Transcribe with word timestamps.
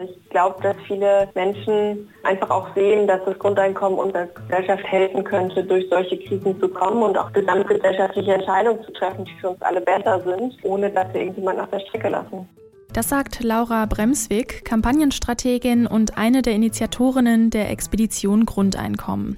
Ich 0.00 0.30
glaube, 0.30 0.62
dass 0.62 0.76
viele 0.86 1.28
Menschen 1.34 2.08
einfach 2.22 2.50
auch 2.50 2.72
sehen, 2.74 3.08
dass 3.08 3.24
das 3.24 3.36
Grundeinkommen 3.38 3.98
unserer 3.98 4.26
Gesellschaft 4.26 4.84
helfen 4.84 5.24
könnte, 5.24 5.64
durch 5.64 5.88
solche 5.90 6.16
Krisen 6.18 6.58
zu 6.60 6.68
kommen 6.68 7.02
und 7.02 7.18
auch 7.18 7.32
gesamtgesellschaftliche 7.32 8.34
Entscheidungen 8.34 8.82
zu 8.84 8.92
treffen, 8.92 9.24
die 9.24 9.34
für 9.40 9.50
uns 9.50 9.62
alle 9.62 9.80
besser 9.80 10.22
sind, 10.24 10.56
ohne 10.62 10.90
dass 10.90 11.12
wir 11.12 11.22
irgendjemanden 11.22 11.64
auf 11.64 11.70
der 11.70 11.80
Strecke 11.80 12.10
lassen. 12.10 12.48
Das 12.92 13.08
sagt 13.08 13.42
Laura 13.42 13.86
Bremswig, 13.86 14.64
Kampagnenstrategin 14.64 15.86
und 15.86 16.16
eine 16.16 16.42
der 16.42 16.54
Initiatorinnen 16.54 17.50
der 17.50 17.70
Expedition 17.70 18.46
Grundeinkommen. 18.46 19.36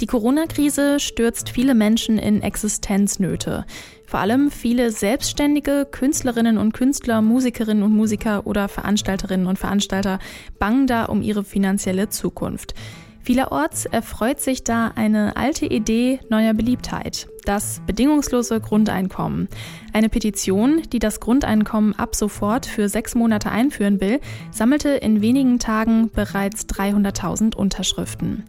Die 0.00 0.06
Corona-Krise 0.06 1.00
stürzt 1.00 1.48
viele 1.48 1.74
Menschen 1.74 2.18
in 2.18 2.42
Existenznöte. 2.42 3.64
Vor 4.06 4.20
allem 4.20 4.50
viele 4.50 4.90
selbstständige 4.90 5.86
Künstlerinnen 5.90 6.58
und 6.58 6.74
Künstler, 6.74 7.22
Musikerinnen 7.22 7.82
und 7.82 7.96
Musiker 7.96 8.46
oder 8.46 8.68
Veranstalterinnen 8.68 9.46
und 9.46 9.58
Veranstalter 9.58 10.18
bangen 10.58 10.86
da 10.86 11.06
um 11.06 11.22
ihre 11.22 11.44
finanzielle 11.44 12.10
Zukunft. 12.10 12.74
Vielerorts 13.22 13.86
erfreut 13.86 14.38
sich 14.38 14.62
da 14.62 14.92
eine 14.94 15.34
alte 15.36 15.66
Idee 15.66 16.20
neuer 16.28 16.54
Beliebtheit, 16.54 17.26
das 17.44 17.80
bedingungslose 17.84 18.60
Grundeinkommen. 18.60 19.48
Eine 19.92 20.10
Petition, 20.10 20.82
die 20.92 21.00
das 21.00 21.18
Grundeinkommen 21.18 21.98
ab 21.98 22.14
sofort 22.14 22.66
für 22.66 22.88
sechs 22.88 23.16
Monate 23.16 23.50
einführen 23.50 24.00
will, 24.00 24.20
sammelte 24.52 24.90
in 24.90 25.22
wenigen 25.22 25.58
Tagen 25.58 26.10
bereits 26.14 26.66
300.000 26.66 27.56
Unterschriften. 27.56 28.44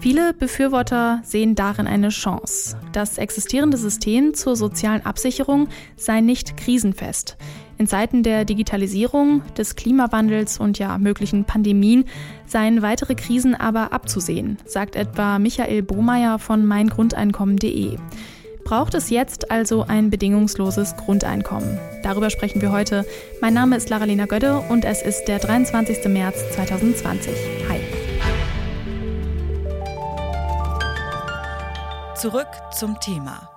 Viele 0.00 0.32
Befürworter 0.32 1.20
sehen 1.24 1.54
darin 1.54 1.86
eine 1.86 2.08
Chance. 2.08 2.78
Das 2.92 3.18
existierende 3.18 3.76
System 3.76 4.32
zur 4.32 4.56
sozialen 4.56 5.04
Absicherung 5.04 5.68
sei 5.96 6.22
nicht 6.22 6.56
krisenfest. 6.56 7.36
In 7.76 7.86
Zeiten 7.86 8.22
der 8.22 8.46
Digitalisierung, 8.46 9.42
des 9.58 9.76
Klimawandels 9.76 10.58
und 10.58 10.78
ja 10.78 10.96
möglichen 10.96 11.44
Pandemien 11.44 12.06
seien 12.46 12.80
weitere 12.80 13.14
Krisen 13.14 13.54
aber 13.54 13.92
abzusehen, 13.92 14.56
sagt 14.64 14.96
etwa 14.96 15.38
Michael 15.38 15.82
Bohmeier 15.82 16.38
von 16.38 16.64
meingrundeinkommen.de. 16.64 17.98
Braucht 18.64 18.94
es 18.94 19.10
jetzt 19.10 19.50
also 19.50 19.84
ein 19.86 20.08
bedingungsloses 20.08 20.96
Grundeinkommen? 20.96 21.78
Darüber 22.02 22.30
sprechen 22.30 22.62
wir 22.62 22.72
heute. 22.72 23.04
Mein 23.42 23.52
Name 23.52 23.76
ist 23.76 23.90
Lara-Lena 23.90 24.24
Gödde 24.24 24.60
und 24.70 24.86
es 24.86 25.02
ist 25.02 25.26
der 25.26 25.40
23. 25.40 26.06
März 26.06 26.38
2020. 26.54 27.34
Hi. 27.68 27.89
Zurück 32.20 32.48
zum 32.70 33.00
Thema. 33.00 33.48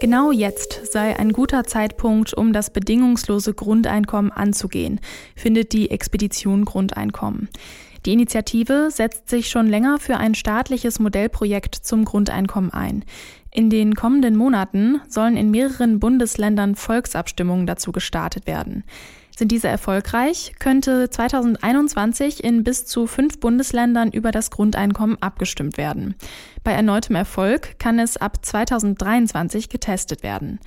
Genau 0.00 0.32
jetzt 0.32 0.90
sei 0.90 1.18
ein 1.18 1.34
guter 1.34 1.64
Zeitpunkt, 1.64 2.32
um 2.32 2.54
das 2.54 2.70
bedingungslose 2.70 3.52
Grundeinkommen 3.52 4.32
anzugehen, 4.32 5.00
findet 5.36 5.74
die 5.74 5.90
Expedition 5.90 6.64
Grundeinkommen. 6.64 7.50
Die 8.06 8.14
Initiative 8.14 8.88
setzt 8.90 9.28
sich 9.28 9.50
schon 9.50 9.66
länger 9.66 9.98
für 9.98 10.16
ein 10.16 10.34
staatliches 10.34 10.98
Modellprojekt 10.98 11.74
zum 11.74 12.06
Grundeinkommen 12.06 12.72
ein. 12.72 13.04
In 13.50 13.68
den 13.68 13.94
kommenden 13.94 14.34
Monaten 14.34 15.02
sollen 15.08 15.36
in 15.36 15.50
mehreren 15.50 16.00
Bundesländern 16.00 16.74
Volksabstimmungen 16.74 17.66
dazu 17.66 17.92
gestartet 17.92 18.46
werden. 18.46 18.84
Sind 19.40 19.52
diese 19.52 19.68
erfolgreich, 19.68 20.52
könnte 20.58 21.08
2021 21.08 22.44
in 22.44 22.62
bis 22.62 22.84
zu 22.84 23.06
fünf 23.06 23.40
Bundesländern 23.40 24.10
über 24.10 24.32
das 24.32 24.50
Grundeinkommen 24.50 25.16
abgestimmt 25.22 25.78
werden. 25.78 26.14
Bei 26.62 26.72
erneutem 26.72 27.16
Erfolg 27.16 27.78
kann 27.78 27.98
es 27.98 28.18
ab 28.18 28.44
2023 28.44 29.70
getestet 29.70 30.22
werden. 30.22 30.60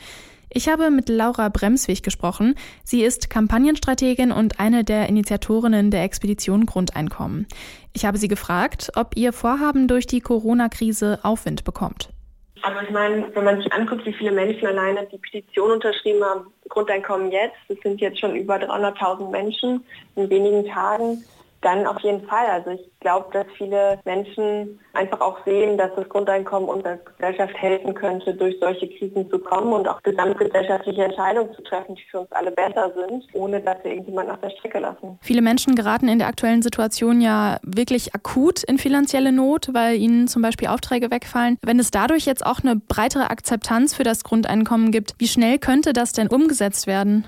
Ich 0.49 0.69
habe 0.69 0.89
mit 0.89 1.07
Laura 1.07 1.49
Bremswig 1.49 2.01
gesprochen. 2.01 2.55
Sie 2.83 3.03
ist 3.03 3.29
Kampagnenstrategin 3.29 4.31
und 4.31 4.59
eine 4.59 4.83
der 4.83 5.07
Initiatorinnen 5.07 5.91
der 5.91 6.01
Expedition 6.01 6.65
Grundeinkommen. 6.65 7.45
Ich 7.93 8.05
habe 8.05 8.17
sie 8.17 8.27
gefragt, 8.27 8.89
ob 8.95 9.15
ihr 9.15 9.33
Vorhaben 9.33 9.87
durch 9.87 10.07
die 10.07 10.19
Corona-Krise 10.19 11.19
Aufwind 11.21 11.63
bekommt. 11.63 12.09
Also 12.63 12.79
ich 12.79 12.91
meine, 12.91 13.25
wenn 13.35 13.43
man 13.43 13.57
sich 13.57 13.71
anguckt, 13.73 14.05
wie 14.05 14.13
viele 14.13 14.31
Menschen 14.31 14.65
alleine 14.65 15.05
die 15.11 15.17
Petition 15.17 15.71
unterschrieben 15.71 16.23
haben, 16.23 16.47
Grundeinkommen 16.69 17.29
jetzt, 17.29 17.57
das 17.67 17.77
sind 17.83 17.99
jetzt 17.99 18.21
schon 18.21 18.37
über 18.37 18.55
300.000 18.55 19.29
Menschen 19.29 19.83
in 20.15 20.29
wenigen 20.29 20.65
Tagen, 20.65 21.25
dann 21.63 21.87
auf 21.87 21.99
jeden 22.01 22.25
Fall. 22.27 22.47
Also 22.47 22.71
ich 22.71 22.91
glaube, 22.99 23.27
dass 23.33 23.45
viele 23.57 23.99
Menschen 24.05 24.79
einfach 24.93 25.21
auch 25.21 25.37
sehen, 25.45 25.77
dass 25.77 25.91
das 25.95 26.07
Grundeinkommen 26.09 26.69
unserer 26.69 26.97
Gesellschaft 26.97 27.55
helfen 27.57 27.93
könnte, 27.93 28.33
durch 28.33 28.55
solche 28.59 28.87
Krisen 28.87 29.29
zu 29.29 29.39
kommen 29.39 29.73
und 29.73 29.87
auch 29.87 30.01
gesamtgesellschaftliche 30.03 31.03
Entscheidungen 31.03 31.53
zu 31.53 31.63
treffen, 31.63 31.95
die 31.95 32.03
für 32.09 32.21
uns 32.21 32.31
alle 32.31 32.51
besser 32.51 32.91
sind, 32.95 33.25
ohne 33.33 33.61
dass 33.61 33.83
wir 33.83 33.91
irgendjemanden 33.91 34.33
auf 34.33 34.41
der 34.41 34.51
Strecke 34.51 34.79
lassen. 34.79 35.17
Viele 35.21 35.41
Menschen 35.41 35.75
geraten 35.75 36.07
in 36.07 36.19
der 36.19 36.27
aktuellen 36.27 36.61
Situation 36.61 37.21
ja 37.21 37.57
wirklich 37.63 38.13
akut 38.13 38.63
in 38.63 38.77
finanzielle 38.77 39.31
Not, 39.31 39.69
weil 39.73 39.95
ihnen 39.95 40.27
zum 40.27 40.41
Beispiel 40.41 40.67
Aufträge 40.67 41.11
wegfallen. 41.11 41.57
Wenn 41.63 41.79
es 41.79 41.91
dadurch 41.91 42.25
jetzt 42.25 42.45
auch 42.45 42.59
eine 42.61 42.75
breitere 42.75 43.29
Akzeptanz 43.29 43.93
für 43.95 44.03
das 44.03 44.23
Grundeinkommen 44.23 44.91
gibt, 44.91 45.13
wie 45.17 45.27
schnell 45.27 45.57
könnte 45.59 45.93
das 45.93 46.13
denn 46.13 46.27
umgesetzt 46.27 46.87
werden? 46.87 47.25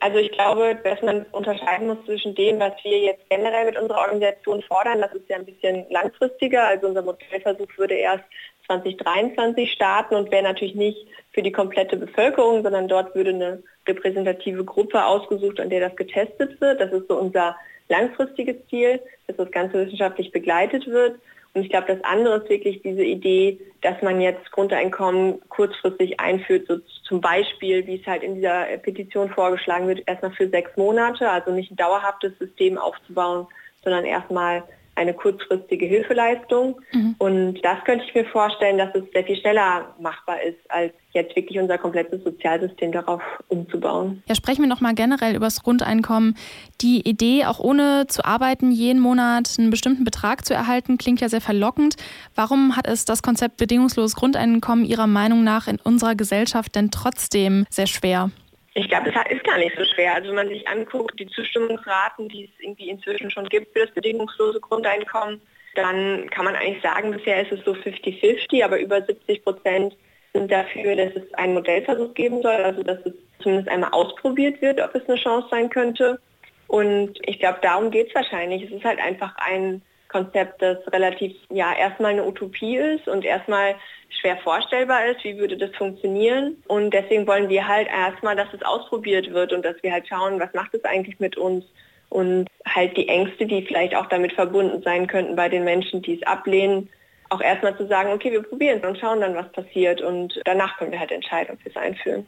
Also 0.00 0.18
ich 0.18 0.30
glaube, 0.32 0.78
dass 0.84 1.02
man 1.02 1.26
unterscheiden 1.32 1.88
muss 1.88 2.04
zwischen 2.04 2.34
dem, 2.34 2.60
was 2.60 2.72
wir 2.84 2.98
jetzt 2.98 3.28
generell 3.30 3.66
mit 3.66 3.76
unserer 3.76 4.02
Organisation 4.02 4.62
fordern. 4.62 5.00
Das 5.00 5.12
ist 5.12 5.28
ja 5.28 5.36
ein 5.36 5.44
bisschen 5.44 5.86
langfristiger. 5.90 6.66
Also 6.66 6.86
unser 6.86 7.02
Modellversuch 7.02 7.68
würde 7.76 7.94
erst 7.94 8.24
2023 8.66 9.72
starten 9.72 10.14
und 10.14 10.30
wäre 10.30 10.42
natürlich 10.44 10.74
nicht 10.74 11.06
für 11.32 11.42
die 11.42 11.52
komplette 11.52 11.96
Bevölkerung, 11.96 12.62
sondern 12.62 12.86
dort 12.86 13.14
würde 13.14 13.30
eine 13.30 13.62
repräsentative 13.88 14.64
Gruppe 14.64 15.04
ausgesucht, 15.04 15.58
an 15.58 15.70
der 15.70 15.88
das 15.88 15.96
getestet 15.96 16.60
wird. 16.60 16.80
Das 16.80 16.92
ist 16.92 17.08
so 17.08 17.18
unser 17.18 17.56
langfristiges 17.88 18.56
Ziel, 18.68 19.00
dass 19.26 19.36
das 19.36 19.50
Ganze 19.50 19.84
wissenschaftlich 19.84 20.30
begleitet 20.30 20.86
wird. 20.86 21.18
Und 21.54 21.62
ich 21.62 21.70
glaube, 21.70 21.86
das 21.88 22.04
andere 22.04 22.36
ist 22.36 22.50
wirklich 22.50 22.82
diese 22.82 23.02
Idee, 23.02 23.58
dass 23.80 24.00
man 24.02 24.20
jetzt 24.20 24.50
Grundeinkommen 24.52 25.40
kurzfristig 25.48 26.20
einführt, 26.20 26.66
so 26.68 26.78
zum 27.04 27.20
Beispiel, 27.20 27.86
wie 27.86 28.00
es 28.00 28.06
halt 28.06 28.22
in 28.22 28.36
dieser 28.36 28.64
Petition 28.78 29.30
vorgeschlagen 29.30 29.88
wird, 29.88 30.02
erstmal 30.06 30.32
für 30.32 30.48
sechs 30.48 30.76
Monate, 30.76 31.28
also 31.28 31.50
nicht 31.50 31.70
ein 31.70 31.76
dauerhaftes 31.76 32.38
System 32.38 32.76
aufzubauen, 32.76 33.46
sondern 33.82 34.04
erstmal 34.04 34.62
eine 34.98 35.14
kurzfristige 35.14 35.86
Hilfeleistung. 35.86 36.80
Mhm. 36.92 37.14
Und 37.18 37.62
das 37.62 37.82
könnte 37.84 38.04
ich 38.04 38.14
mir 38.14 38.24
vorstellen, 38.26 38.78
dass 38.78 38.94
es 38.94 39.04
sehr 39.12 39.24
viel 39.24 39.36
schneller 39.36 39.94
machbar 40.00 40.42
ist, 40.42 40.58
als 40.68 40.92
jetzt 41.12 41.34
wirklich 41.36 41.58
unser 41.58 41.78
komplettes 41.78 42.22
Sozialsystem 42.24 42.92
darauf 42.92 43.22
umzubauen. 43.48 44.22
Ja, 44.28 44.34
sprechen 44.34 44.62
wir 44.62 44.68
noch 44.68 44.80
mal 44.80 44.94
generell 44.94 45.36
über 45.36 45.46
das 45.46 45.62
Grundeinkommen. 45.62 46.36
Die 46.80 47.08
Idee, 47.08 47.46
auch 47.46 47.60
ohne 47.60 48.06
zu 48.08 48.24
arbeiten, 48.24 48.72
jeden 48.72 49.00
Monat 49.00 49.54
einen 49.58 49.70
bestimmten 49.70 50.04
Betrag 50.04 50.44
zu 50.44 50.52
erhalten, 50.52 50.98
klingt 50.98 51.20
ja 51.20 51.28
sehr 51.28 51.40
verlockend. 51.40 51.94
Warum 52.34 52.76
hat 52.76 52.86
es 52.86 53.04
das 53.04 53.22
Konzept 53.22 53.56
bedingungsloses 53.56 54.16
Grundeinkommen 54.16 54.84
Ihrer 54.84 55.06
Meinung 55.06 55.44
nach 55.44 55.68
in 55.68 55.78
unserer 55.82 56.14
Gesellschaft 56.16 56.74
denn 56.74 56.90
trotzdem 56.90 57.64
sehr 57.70 57.86
schwer? 57.86 58.30
Ich 58.78 58.88
glaube, 58.88 59.10
das 59.10 59.24
ist 59.28 59.42
gar 59.42 59.58
nicht 59.58 59.76
so 59.76 59.84
schwer. 59.84 60.14
Also 60.14 60.28
wenn 60.28 60.36
man 60.36 60.48
sich 60.48 60.68
anguckt, 60.68 61.18
die 61.18 61.26
Zustimmungsraten, 61.26 62.28
die 62.28 62.44
es 62.44 62.64
irgendwie 62.64 62.90
inzwischen 62.90 63.28
schon 63.28 63.48
gibt 63.48 63.72
für 63.72 63.84
das 63.84 63.92
bedingungslose 63.92 64.60
Grundeinkommen, 64.60 65.40
dann 65.74 66.30
kann 66.30 66.44
man 66.44 66.54
eigentlich 66.54 66.80
sagen, 66.80 67.10
bisher 67.10 67.42
ist 67.42 67.50
es 67.50 67.64
so 67.64 67.72
50-50, 67.72 68.64
aber 68.64 68.78
über 68.78 69.02
70 69.02 69.42
Prozent 69.42 69.96
sind 70.32 70.52
dafür, 70.52 70.94
dass 70.94 71.12
es 71.16 71.34
einen 71.34 71.54
Modellversuch 71.54 72.14
geben 72.14 72.40
soll, 72.40 72.54
also 72.54 72.84
dass 72.84 72.98
es 73.04 73.14
zumindest 73.40 73.68
einmal 73.68 73.90
ausprobiert 73.90 74.62
wird, 74.62 74.80
ob 74.80 74.94
es 74.94 75.08
eine 75.08 75.18
Chance 75.18 75.48
sein 75.50 75.70
könnte. 75.70 76.20
Und 76.68 77.18
ich 77.22 77.40
glaube, 77.40 77.58
darum 77.62 77.90
geht 77.90 78.08
es 78.08 78.14
wahrscheinlich. 78.14 78.62
Es 78.62 78.70
ist 78.70 78.84
halt 78.84 79.00
einfach 79.00 79.34
ein 79.38 79.82
Konzept, 80.08 80.62
das 80.62 80.78
relativ, 80.92 81.36
ja, 81.50 81.74
erstmal 81.76 82.12
eine 82.12 82.26
Utopie 82.26 82.76
ist 82.76 83.08
und 83.08 83.24
erstmal 83.24 83.74
schwer 84.20 84.38
vorstellbar 84.38 85.06
ist, 85.06 85.22
wie 85.24 85.38
würde 85.38 85.56
das 85.56 85.74
funktionieren. 85.76 86.62
Und 86.66 86.92
deswegen 86.92 87.26
wollen 87.26 87.48
wir 87.48 87.68
halt 87.68 87.88
erstmal, 87.88 88.36
dass 88.36 88.52
es 88.52 88.62
ausprobiert 88.62 89.32
wird 89.32 89.52
und 89.52 89.64
dass 89.64 89.76
wir 89.82 89.92
halt 89.92 90.08
schauen, 90.08 90.40
was 90.40 90.52
macht 90.54 90.74
es 90.74 90.84
eigentlich 90.84 91.20
mit 91.20 91.36
uns 91.36 91.64
und 92.08 92.48
halt 92.66 92.96
die 92.96 93.08
Ängste, 93.08 93.46
die 93.46 93.62
vielleicht 93.62 93.94
auch 93.94 94.06
damit 94.06 94.32
verbunden 94.32 94.82
sein 94.82 95.06
könnten 95.06 95.36
bei 95.36 95.48
den 95.48 95.64
Menschen, 95.64 96.00
die 96.02 96.14
es 96.14 96.26
ablehnen, 96.26 96.88
auch 97.28 97.42
erstmal 97.42 97.76
zu 97.76 97.86
sagen, 97.86 98.10
okay, 98.12 98.32
wir 98.32 98.42
probieren 98.42 98.80
es 98.82 98.88
und 98.88 98.98
schauen 98.98 99.20
dann, 99.20 99.34
was 99.34 99.50
passiert 99.52 100.00
und 100.00 100.40
danach 100.44 100.78
können 100.78 100.92
wir 100.92 101.00
halt 101.00 101.12
entscheiden, 101.12 101.54
ob 101.54 101.64
wir 101.64 101.70
es 101.70 101.76
einführen. 101.76 102.26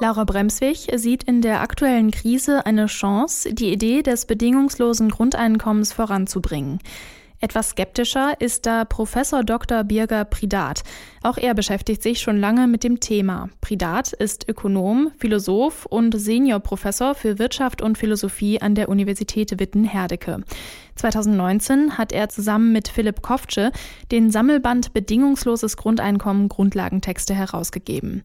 Laura 0.00 0.22
Bremswig 0.22 0.86
sieht 0.94 1.24
in 1.24 1.42
der 1.42 1.60
aktuellen 1.60 2.12
Krise 2.12 2.64
eine 2.66 2.86
Chance, 2.86 3.52
die 3.52 3.72
Idee 3.72 4.02
des 4.02 4.26
bedingungslosen 4.26 5.08
Grundeinkommens 5.08 5.92
voranzubringen. 5.92 6.78
Etwas 7.40 7.70
skeptischer 7.70 8.40
ist 8.40 8.66
da 8.66 8.84
Professor 8.84 9.44
Dr. 9.44 9.84
Birger 9.84 10.24
Pridat. 10.24 10.82
Auch 11.22 11.36
er 11.36 11.54
beschäftigt 11.54 12.02
sich 12.02 12.20
schon 12.20 12.38
lange 12.38 12.66
mit 12.66 12.82
dem 12.82 12.98
Thema. 12.98 13.48
Pridat 13.60 14.12
ist 14.12 14.48
Ökonom, 14.48 15.12
Philosoph 15.18 15.86
und 15.86 16.18
Seniorprofessor 16.18 17.14
für 17.14 17.38
Wirtschaft 17.38 17.82
und 17.82 17.98
Philosophie 17.98 18.60
an 18.60 18.74
der 18.74 18.88
Universität 18.88 19.58
Witten-Herdecke. 19.58 20.42
2019 20.96 21.96
hat 21.96 22.12
er 22.12 22.28
zusammen 22.28 22.72
mit 22.72 22.88
Philipp 22.88 23.22
Koftsche 23.22 23.70
den 24.10 24.32
Sammelband 24.32 24.92
Bedingungsloses 24.92 25.76
Grundeinkommen 25.76 26.48
Grundlagentexte 26.48 27.34
herausgegeben. 27.34 28.24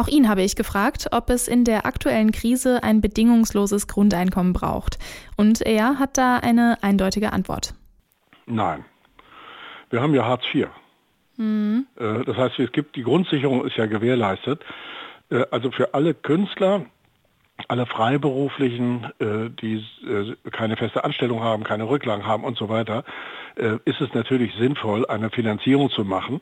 Auch 0.00 0.08
ihn 0.08 0.30
habe 0.30 0.40
ich 0.40 0.56
gefragt, 0.56 1.08
ob 1.12 1.28
es 1.28 1.46
in 1.46 1.64
der 1.64 1.84
aktuellen 1.84 2.32
Krise 2.32 2.82
ein 2.82 3.02
bedingungsloses 3.02 3.86
Grundeinkommen 3.86 4.54
braucht. 4.54 4.98
Und 5.36 5.60
er 5.60 5.98
hat 5.98 6.16
da 6.16 6.38
eine 6.38 6.78
eindeutige 6.80 7.34
Antwort. 7.34 7.74
Nein. 8.46 8.86
Wir 9.90 10.00
haben 10.00 10.14
ja 10.14 10.24
Hartz 10.24 10.44
IV. 10.54 10.68
Mhm. 11.36 11.86
Äh, 11.96 12.24
das 12.24 12.34
heißt, 12.34 12.58
es 12.60 12.72
gibt 12.72 12.96
die 12.96 13.02
Grundsicherung 13.02 13.66
ist 13.66 13.76
ja 13.76 13.84
gewährleistet. 13.84 14.62
Äh, 15.30 15.44
also 15.50 15.70
für 15.70 15.92
alle 15.92 16.14
Künstler, 16.14 16.86
alle 17.68 17.86
Freiberuflichen, 17.86 19.06
äh, 19.18 19.50
die 19.50 19.84
keine 20.50 20.76
feste 20.76 21.04
Anstellung 21.04 21.42
haben, 21.42 21.64
keine 21.64 21.88
Rücklagen 21.88 22.26
haben 22.26 22.44
und 22.44 22.56
so 22.56 22.68
weiter, 22.68 23.04
ist 23.84 24.00
es 24.00 24.14
natürlich 24.14 24.54
sinnvoll, 24.54 25.06
eine 25.06 25.28
Finanzierung 25.28 25.90
zu 25.90 26.04
machen, 26.04 26.40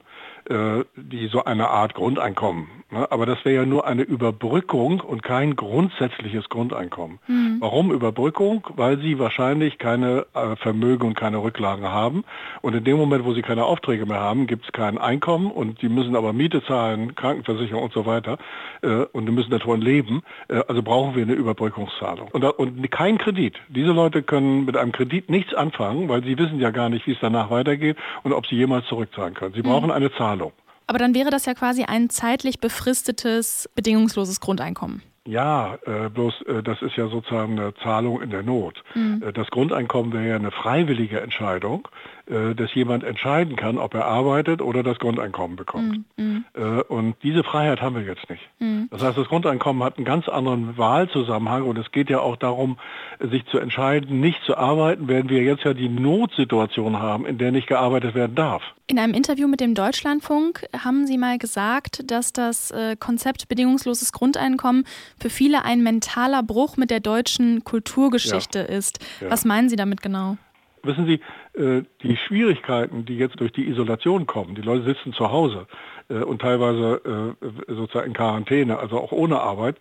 die 0.48 1.26
so 1.28 1.42
eine 1.42 1.68
Art 1.68 1.94
Grundeinkommen 1.94 2.68
Ne? 2.90 3.10
Aber 3.10 3.26
das 3.26 3.44
wäre 3.44 3.56
ja 3.56 3.66
nur 3.66 3.86
eine 3.86 4.02
Überbrückung 4.02 5.00
und 5.00 5.22
kein 5.22 5.56
grundsätzliches 5.56 6.48
Grundeinkommen. 6.48 7.18
Mhm. 7.26 7.58
Warum 7.60 7.92
Überbrückung? 7.92 8.66
Weil 8.76 8.98
sie 8.98 9.18
wahrscheinlich 9.18 9.78
keine 9.78 10.24
äh, 10.32 10.56
Vermögen 10.56 11.06
und 11.06 11.14
keine 11.14 11.42
Rücklagen 11.42 11.86
haben. 11.86 12.24
Und 12.62 12.74
in 12.74 12.84
dem 12.84 12.96
Moment, 12.96 13.26
wo 13.26 13.34
sie 13.34 13.42
keine 13.42 13.64
Aufträge 13.64 14.06
mehr 14.06 14.20
haben, 14.20 14.46
gibt 14.46 14.64
es 14.64 14.72
kein 14.72 14.96
Einkommen 14.96 15.50
und 15.50 15.82
die 15.82 15.90
müssen 15.90 16.16
aber 16.16 16.32
Miete 16.32 16.64
zahlen, 16.64 17.14
Krankenversicherung 17.14 17.82
und 17.82 17.92
so 17.92 18.06
weiter. 18.06 18.38
Äh, 18.80 19.04
und 19.12 19.26
die 19.26 19.32
müssen 19.32 19.50
davon 19.50 19.82
leben. 19.82 20.22
Äh, 20.48 20.62
also 20.66 20.82
brauchen 20.82 21.07
wir 21.14 21.22
eine 21.22 21.34
Überbrückungszahlung. 21.34 22.28
Und, 22.28 22.44
und 22.44 22.90
kein 22.90 23.18
Kredit. 23.18 23.56
Diese 23.68 23.90
Leute 23.90 24.22
können 24.22 24.64
mit 24.64 24.76
einem 24.76 24.92
Kredit 24.92 25.30
nichts 25.30 25.54
anfangen, 25.54 26.08
weil 26.08 26.24
sie 26.24 26.38
wissen 26.38 26.60
ja 26.60 26.70
gar 26.70 26.88
nicht, 26.88 27.06
wie 27.06 27.12
es 27.12 27.18
danach 27.20 27.50
weitergeht 27.50 27.96
und 28.22 28.32
ob 28.32 28.46
sie 28.46 28.56
jemals 28.56 28.86
zurückzahlen 28.86 29.34
können. 29.34 29.54
Sie 29.54 29.60
mhm. 29.60 29.70
brauchen 29.70 29.90
eine 29.90 30.12
Zahlung. 30.12 30.52
Aber 30.86 30.98
dann 30.98 31.14
wäre 31.14 31.30
das 31.30 31.44
ja 31.44 31.54
quasi 31.54 31.84
ein 31.84 32.08
zeitlich 32.08 32.60
befristetes, 32.60 33.68
bedingungsloses 33.74 34.40
Grundeinkommen. 34.40 35.02
Ja, 35.26 35.76
äh, 35.84 36.08
bloß 36.08 36.40
äh, 36.46 36.62
das 36.62 36.80
ist 36.80 36.96
ja 36.96 37.08
sozusagen 37.08 37.60
eine 37.60 37.74
Zahlung 37.82 38.22
in 38.22 38.30
der 38.30 38.42
Not. 38.42 38.82
Mhm. 38.94 39.22
Äh, 39.22 39.32
das 39.34 39.48
Grundeinkommen 39.48 40.14
wäre 40.14 40.26
ja 40.26 40.36
eine 40.36 40.50
freiwillige 40.50 41.20
Entscheidung, 41.20 41.86
äh, 42.28 42.54
dass 42.54 42.74
jemand 42.74 43.04
entscheiden 43.04 43.56
kann, 43.56 43.78
ob 43.78 43.94
er 43.94 44.04
arbeitet 44.04 44.60
oder 44.60 44.82
das 44.82 44.98
Grundeinkommen 44.98 45.56
bekommt. 45.56 46.04
Mhm. 46.16 46.44
Äh, 46.54 46.82
und 46.82 47.14
diese 47.22 47.42
Freiheit 47.42 47.80
haben 47.80 47.96
wir 47.96 48.02
jetzt 48.02 48.28
nicht. 48.28 48.42
Mhm. 48.58 48.88
Das 48.90 49.02
heißt, 49.02 49.16
das 49.16 49.28
Grundeinkommen 49.28 49.82
hat 49.82 49.96
einen 49.96 50.04
ganz 50.04 50.28
anderen 50.28 50.76
Wahlzusammenhang 50.76 51.62
und 51.62 51.78
es 51.78 51.90
geht 51.90 52.10
ja 52.10 52.20
auch 52.20 52.36
darum, 52.36 52.78
sich 53.18 53.46
zu 53.46 53.58
entscheiden, 53.58 54.20
nicht 54.20 54.42
zu 54.44 54.58
arbeiten, 54.58 55.08
werden 55.08 55.30
wir 55.30 55.42
jetzt 55.42 55.64
ja 55.64 55.72
die 55.72 55.88
Notsituation 55.88 56.98
haben, 56.98 57.24
in 57.24 57.38
der 57.38 57.50
nicht 57.50 57.66
gearbeitet 57.66 58.14
werden 58.14 58.34
darf. 58.34 58.62
In 58.88 58.98
einem 58.98 59.14
Interview 59.14 59.48
mit 59.48 59.60
dem 59.60 59.74
Deutschlandfunk 59.74 60.66
haben 60.76 61.06
Sie 61.06 61.16
mal 61.16 61.38
gesagt, 61.38 62.10
dass 62.10 62.34
das 62.34 62.70
äh, 62.70 62.96
Konzept 62.96 63.48
bedingungsloses 63.48 64.12
Grundeinkommen 64.12 64.84
für 65.18 65.30
viele 65.30 65.64
ein 65.64 65.82
mentaler 65.82 66.42
Bruch 66.42 66.76
mit 66.76 66.90
der 66.90 67.00
deutschen 67.00 67.64
Kulturgeschichte 67.64 68.58
ja. 68.58 68.64
ist. 68.64 68.98
Ja. 69.20 69.30
Was 69.30 69.44
meinen 69.46 69.68
Sie 69.70 69.76
damit 69.76 70.02
genau? 70.02 70.36
Wissen 70.82 71.06
Sie, 71.06 71.20
die 71.58 72.16
Schwierigkeiten, 72.16 73.04
die 73.04 73.16
jetzt 73.16 73.40
durch 73.40 73.52
die 73.52 73.68
Isolation 73.68 74.26
kommen, 74.26 74.54
die 74.54 74.62
Leute 74.62 74.84
sitzen 74.84 75.12
zu 75.12 75.32
Hause 75.32 75.66
äh, 76.08 76.22
und 76.22 76.40
teilweise 76.40 77.36
sozusagen 77.66 78.08
in 78.08 78.12
Quarantäne, 78.14 78.78
also 78.78 78.98
auch 78.98 79.12
ohne 79.12 79.40
Arbeit, 79.40 79.76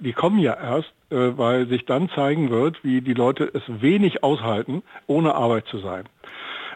die 0.00 0.12
kommen 0.12 0.38
ja 0.38 0.52
erst, 0.52 0.92
weil 1.08 1.66
sich 1.66 1.86
dann 1.86 2.10
zeigen 2.10 2.50
wird, 2.50 2.84
wie 2.84 3.00
die 3.00 3.14
Leute 3.14 3.50
es 3.54 3.62
wenig 3.80 4.22
aushalten, 4.22 4.82
ohne 5.06 5.34
Arbeit 5.34 5.66
zu 5.66 5.78
sein. 5.78 6.04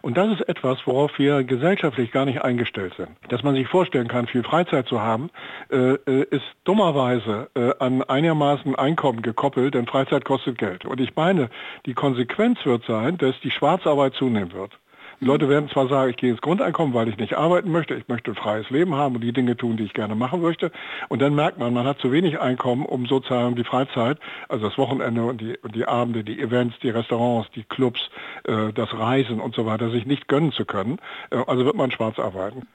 Und 0.06 0.16
das 0.16 0.38
ist 0.38 0.48
etwas, 0.48 0.78
worauf 0.86 1.18
wir 1.18 1.42
gesellschaftlich 1.42 2.12
gar 2.12 2.26
nicht 2.26 2.40
eingestellt 2.40 2.94
sind. 2.96 3.08
Dass 3.28 3.42
man 3.42 3.56
sich 3.56 3.66
vorstellen 3.66 4.06
kann, 4.06 4.28
viel 4.28 4.44
Freizeit 4.44 4.86
zu 4.86 5.00
haben, 5.00 5.30
äh, 5.68 5.94
äh, 5.94 6.22
ist 6.30 6.44
dummerweise 6.62 7.50
äh, 7.56 7.72
an 7.80 8.04
einigermaßen 8.04 8.76
Einkommen 8.76 9.20
gekoppelt, 9.20 9.74
denn 9.74 9.86
Freizeit 9.86 10.24
kostet 10.24 10.58
Geld. 10.58 10.84
Und 10.84 11.00
ich 11.00 11.16
meine, 11.16 11.50
die 11.86 11.94
Konsequenz 11.94 12.64
wird 12.64 12.84
sein, 12.84 13.18
dass 13.18 13.34
die 13.40 13.50
Schwarzarbeit 13.50 14.14
zunehmen 14.14 14.52
wird. 14.52 14.78
Die 15.20 15.24
Leute 15.24 15.48
werden 15.48 15.70
zwar 15.70 15.88
sagen, 15.88 16.10
ich 16.10 16.16
gehe 16.16 16.30
ins 16.30 16.40
Grundeinkommen, 16.40 16.92
weil 16.94 17.08
ich 17.08 17.16
nicht 17.16 17.34
arbeiten 17.34 17.70
möchte, 17.70 17.94
ich 17.94 18.06
möchte 18.08 18.32
ein 18.32 18.34
freies 18.34 18.68
Leben 18.68 18.94
haben 18.94 19.14
und 19.14 19.22
die 19.22 19.32
Dinge 19.32 19.56
tun, 19.56 19.76
die 19.76 19.84
ich 19.84 19.94
gerne 19.94 20.14
machen 20.14 20.42
möchte. 20.42 20.70
Und 21.08 21.22
dann 21.22 21.34
merkt 21.34 21.58
man, 21.58 21.72
man 21.72 21.86
hat 21.86 21.98
zu 22.00 22.12
wenig 22.12 22.38
Einkommen, 22.38 22.84
um 22.84 23.06
sozusagen 23.06 23.56
die 23.56 23.64
Freizeit, 23.64 24.18
also 24.48 24.68
das 24.68 24.76
Wochenende 24.76 25.24
und 25.24 25.40
die, 25.40 25.56
und 25.62 25.74
die 25.74 25.86
Abende, 25.86 26.22
die 26.22 26.38
Events, 26.38 26.76
die 26.82 26.90
Restaurants, 26.90 27.50
die 27.54 27.64
Clubs, 27.64 28.00
äh, 28.44 28.72
das 28.74 28.92
Reisen 28.92 29.40
und 29.40 29.54
so 29.54 29.64
weiter, 29.64 29.90
sich 29.90 30.04
nicht 30.04 30.28
gönnen 30.28 30.52
zu 30.52 30.66
können. 30.66 30.98
Äh, 31.30 31.42
also 31.46 31.64
wird 31.64 31.76
man 31.76 31.90
schwarz 31.90 32.18
arbeiten. 32.18 32.66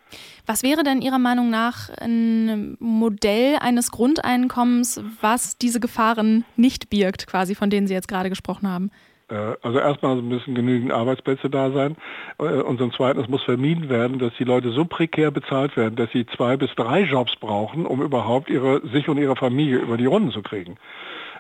Was 0.48 0.64
wäre 0.64 0.84
denn 0.84 1.02
Ihrer 1.02 1.20
Meinung 1.20 1.50
nach 1.52 1.90
ein 2.00 2.76
Modell 2.80 3.58
eines 3.62 3.92
Grundeinkommens, 3.92 5.02
was 5.22 5.58
diese 5.58 5.80
Gefahren 5.80 6.44
nicht 6.56 6.90
birgt, 6.90 7.28
quasi 7.28 7.54
von 7.54 7.70
denen 7.70 7.88
Sie 7.88 7.94
jetzt 7.94 8.08
gerade 8.08 8.30
gesprochen 8.30 8.68
haben? 8.68 8.92
Äh, 9.32 9.56
also 9.62 9.80
erstmal 9.80 10.16
müssen 10.18 10.54
genügend 10.54 10.92
Arbeitsplätze 10.92 11.50
da 11.50 11.72
sein 11.72 11.96
äh, 12.38 12.44
und 12.44 12.78
zum 12.78 12.92
Zweiten, 12.92 13.20
es 13.20 13.30
muss 13.30 13.44
vermieden 13.44 13.90
werden, 13.90 14.20
dass 14.20 14.34
die 14.38 14.44
Leute 14.44 14.72
so 14.72 14.86
prekär 14.86 15.32
bezahlt 15.32 15.78
werden, 15.78 15.96
dass 15.96 16.12
sie 16.12 16.26
zwei 16.26 16.58
bis 16.58 16.74
drei 16.76 17.02
Jobs 17.02 17.36
brauchen, 17.38 17.86
um 17.86 18.02
überhaupt 18.02 18.50
ihre, 18.50 18.86
sich 18.90 19.08
und 19.08 19.18
ihre 19.18 19.36
Familie 19.36 19.78
über 19.78 19.98
die 19.98 20.06
Runden 20.06 20.32
zu 20.32 20.42
kriegen. 20.42 20.76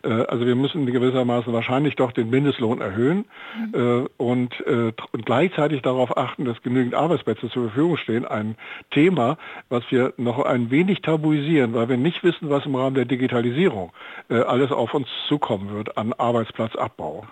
Äh, 0.03 0.09
also 0.09 0.45
wir 0.45 0.55
müssen 0.55 0.85
gewissermaßen 0.85 1.51
wahrscheinlich 1.51 1.95
doch 1.95 2.13
den 2.13 2.29
Mindestlohn 2.29 2.79
erhöhen 2.79 3.25
mhm. 3.73 4.07
und, 4.17 4.61
und 4.61 5.25
gleichzeitig 5.25 5.81
darauf 5.81 6.17
achten, 6.17 6.45
dass 6.45 6.61
genügend 6.61 6.95
Arbeitsplätze 6.95 7.49
zur 7.49 7.65
Verfügung 7.65 7.97
stehen. 7.97 8.25
Ein 8.25 8.55
Thema, 8.91 9.37
was 9.69 9.83
wir 9.89 10.13
noch 10.17 10.43
ein 10.43 10.71
wenig 10.71 11.01
tabuisieren, 11.01 11.73
weil 11.73 11.89
wir 11.89 11.97
nicht 11.97 12.23
wissen, 12.23 12.49
was 12.49 12.65
im 12.65 12.75
Rahmen 12.75 12.95
der 12.95 13.05
Digitalisierung 13.05 13.91
alles 14.29 14.71
auf 14.71 14.93
uns 14.93 15.07
zukommen 15.27 15.73
wird 15.73 15.97
an 15.97 16.13
Arbeitsplatzabbau. 16.13 17.25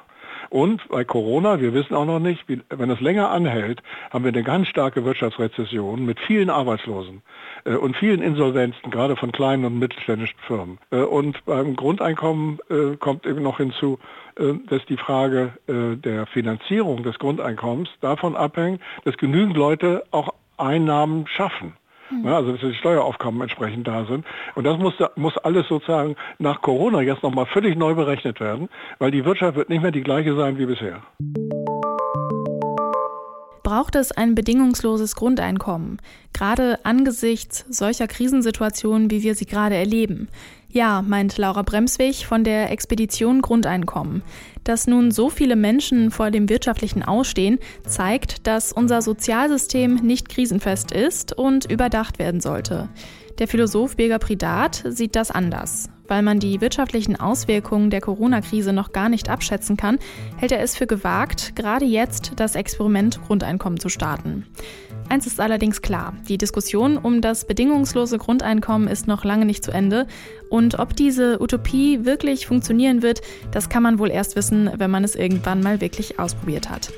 Und 0.50 0.88
bei 0.90 1.04
Corona, 1.04 1.60
wir 1.60 1.74
wissen 1.74 1.94
auch 1.94 2.06
noch 2.06 2.20
nicht, 2.20 2.48
wie, 2.48 2.62
wenn 2.70 2.90
es 2.90 3.00
länger 3.00 3.30
anhält, 3.30 3.82
haben 4.10 4.24
wir 4.24 4.32
eine 4.32 4.44
ganz 4.44 4.68
starke 4.68 5.06
Wirtschaftsrezession 5.06 6.04
mit 6.06 6.20
vielen 6.20 6.50
Arbeitslosen 6.50 7.22
äh, 7.66 7.76
und 7.76 7.96
vielen 7.96 8.22
Insolvenzen, 8.22 8.90
gerade 8.90 9.16
von 9.16 9.32
kleinen 9.32 9.66
und 9.66 9.80
mittelständischen 9.80 10.40
Firmen. 10.48 10.80
Äh, 10.92 11.02
und 11.02 11.44
beim 11.46 11.76
Grundeinkommen 11.76 12.60
äh, 12.70 12.96
kommt 12.98 13.26
eben 13.26 13.44
noch 13.44 13.58
hinzu, 13.58 14.00
äh, 14.38 14.54
dass 14.68 14.86
die 14.86 14.98
Frage 14.98 15.54
äh, 15.68 15.96
der 15.96 16.26
Finanzierung 16.26 17.04
des 17.04 17.20
Grundeinkommens 17.20 17.90
davon 18.02 18.36
abhängt, 18.36 18.82
dass 19.06 19.18
genügend 19.18 19.56
Leute 19.56 20.04
auch 20.12 20.34
Einnahmen 20.58 21.28
schaffen. 21.28 21.74
Mhm. 22.10 22.28
Also 22.28 22.52
dass 22.52 22.62
die 22.62 22.74
Steueraufkommen 22.74 23.42
entsprechend 23.42 23.88
da 23.88 24.06
sind. 24.06 24.26
Und 24.56 24.64
das 24.64 24.78
muss, 24.78 24.94
muss 25.16 25.38
alles 25.38 25.68
sozusagen 25.68 26.16
nach 26.38 26.62
Corona 26.62 27.02
jetzt 27.02 27.24
nochmal 27.24 27.46
völlig 27.46 27.78
neu 27.78 27.94
berechnet 27.94 28.40
werden, 28.40 28.70
weil 29.00 29.12
die 29.12 29.26
Wirtschaft 29.26 29.56
wird 29.56 29.70
nicht 29.70 29.82
mehr 29.82 29.92
die 29.92 30.04
gleiche 30.04 30.36
sein 30.36 30.58
wie 30.58 30.66
bisher 30.66 31.02
braucht 33.70 33.96
es 33.96 34.12
ein 34.12 34.34
bedingungsloses 34.34 35.16
Grundeinkommen, 35.16 36.02
gerade 36.34 36.84
angesichts 36.86 37.66
solcher 37.70 38.08
Krisensituationen, 38.08 39.12
wie 39.12 39.22
wir 39.22 39.36
sie 39.36 39.46
gerade 39.46 39.76
erleben. 39.76 40.28
Ja, 40.72 41.04
meint 41.04 41.38
Laura 41.38 41.62
Bremswig 41.62 42.26
von 42.26 42.44
der 42.44 42.72
Expedition 42.72 43.44
Grundeinkommen. 43.44 44.24
Dass 44.64 44.88
nun 44.88 45.12
so 45.12 45.30
viele 45.30 45.56
Menschen 45.56 46.10
vor 46.10 46.32
dem 46.32 46.50
wirtschaftlichen 46.50 47.04
Ausstehen, 47.04 47.60
zeigt, 47.86 48.48
dass 48.48 48.74
unser 48.74 49.04
Sozialsystem 49.04 49.98
nicht 49.98 50.30
krisenfest 50.30 50.92
ist 50.92 51.38
und 51.38 51.72
überdacht 51.72 52.18
werden 52.18 52.42
sollte. 52.42 52.90
Der 53.40 53.48
Philosoph 53.48 53.96
Birger 53.96 54.20
Pridat 54.20 54.84
sieht 54.86 55.16
das 55.16 55.32
anders. 55.32 55.90
Weil 56.10 56.24
man 56.24 56.40
die 56.40 56.60
wirtschaftlichen 56.60 57.18
Auswirkungen 57.18 57.90
der 57.90 58.02
Corona-Krise 58.02 58.74
noch 58.74 58.92
gar 58.92 59.08
nicht 59.08 59.30
abschätzen 59.30 59.78
kann, 59.78 59.98
hält 60.36 60.52
er 60.52 60.60
es 60.60 60.76
für 60.76 60.88
gewagt, 60.88 61.56
gerade 61.56 61.86
jetzt 61.86 62.34
das 62.36 62.56
Experiment 62.56 63.22
Grundeinkommen 63.28 63.80
zu 63.80 63.88
starten. 63.88 64.46
Eins 65.08 65.26
ist 65.26 65.40
allerdings 65.40 65.82
klar, 65.82 66.14
die 66.28 66.38
Diskussion 66.38 66.98
um 66.98 67.22
das 67.22 67.48
bedingungslose 67.48 68.18
Grundeinkommen 68.18 68.90
ist 68.90 69.08
noch 69.08 69.24
lange 69.24 69.46
nicht 69.46 69.64
zu 69.64 69.72
Ende 69.72 70.06
und 70.50 70.78
ob 70.78 70.96
diese 70.96 71.42
Utopie 71.42 72.06
wirklich 72.06 72.46
funktionieren 72.46 73.02
wird, 73.02 73.22
das 73.52 73.70
kann 73.70 73.84
man 73.84 74.00
wohl 74.00 74.12
erst 74.12 74.36
wissen, 74.36 74.70
wenn 74.78 74.92
man 74.92 75.04
es 75.04 75.16
irgendwann 75.16 75.64
mal 75.64 75.80
wirklich 75.80 76.20
ausprobiert 76.20 76.70
hat. 76.70 76.92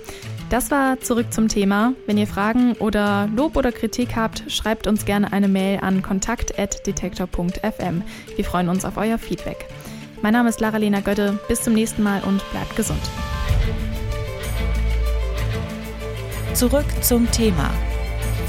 Das 0.51 0.69
war 0.69 0.99
zurück 0.99 1.31
zum 1.31 1.47
Thema. 1.47 1.93
Wenn 2.07 2.17
ihr 2.17 2.27
Fragen 2.27 2.73
oder 2.73 3.29
Lob 3.33 3.55
oder 3.55 3.71
Kritik 3.71 4.17
habt, 4.17 4.51
schreibt 4.51 4.85
uns 4.85 5.05
gerne 5.05 5.31
eine 5.31 5.47
Mail 5.47 5.79
an 5.79 6.01
kontakt.detektor.fm. 6.01 8.03
Wir 8.35 8.43
freuen 8.43 8.67
uns 8.67 8.83
auf 8.83 8.97
euer 8.97 9.17
Feedback. 9.17 9.65
Mein 10.21 10.33
Name 10.33 10.49
ist 10.49 10.59
Lara-Lena 10.59 10.99
Götte. 10.99 11.39
Bis 11.47 11.61
zum 11.61 11.73
nächsten 11.73 12.03
Mal 12.03 12.21
und 12.25 12.43
bleibt 12.51 12.75
gesund. 12.75 12.99
Zurück 16.53 16.87
zum 16.99 17.31
Thema 17.31 17.71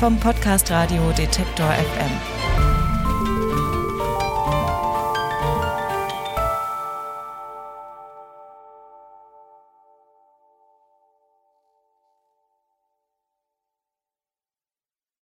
vom 0.00 0.18
Podcast 0.18 0.72
Radio 0.72 1.12
Detektor 1.16 1.68
FM. 1.68 2.41